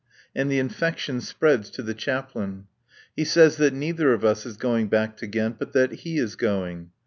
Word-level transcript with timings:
And 0.35 0.51
the 0.51 0.57
infection 0.57 1.21
spreads 1.21 1.69
to 1.69 1.83
the 1.83 1.93
Chaplain. 1.93 2.65
He 3.15 3.23
says 3.23 3.57
that 3.57 3.71
neither 3.75 4.13
of 4.13 4.25
us 4.25 4.47
is 4.47 4.57
going 4.57 4.87
back 4.87 5.15
to 5.17 5.27
Ghent, 5.27 5.59
but 5.59 5.73
that 5.73 5.91
he 5.91 6.17
is 6.17 6.35
going. 6.35 6.89